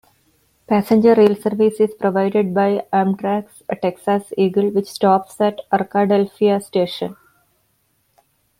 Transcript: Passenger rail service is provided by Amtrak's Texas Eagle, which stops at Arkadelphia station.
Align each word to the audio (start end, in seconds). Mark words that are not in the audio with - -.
Passenger 0.65 1.13
rail 1.13 1.35
service 1.39 1.79
is 1.79 1.93
provided 1.93 2.55
by 2.55 2.83
Amtrak's 2.91 3.61
Texas 3.83 4.33
Eagle, 4.35 4.71
which 4.71 4.87
stops 4.87 5.39
at 5.39 5.59
Arkadelphia 5.71 6.59
station. 6.63 7.15